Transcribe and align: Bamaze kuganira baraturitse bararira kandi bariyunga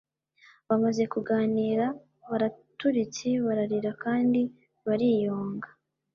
Bamaze 0.67 1.03
kuganira 1.13 1.85
baraturitse 2.29 3.27
bararira 3.45 3.91
kandi 4.03 4.41
bariyunga 4.85 5.69